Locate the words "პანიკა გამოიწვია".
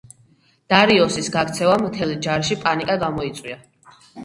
2.65-3.63